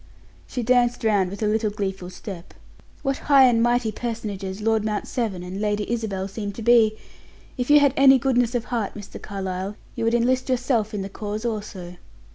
[0.47, 2.55] She danced round with a little gleeful step.
[3.03, 6.97] "What high and mighty personages Lord Mount Severn and Lady Isabel seem to be!
[7.55, 9.21] If you had any goodness of heart, Mr.
[9.21, 11.97] Carlyle, you would enlist yourself in the cause also."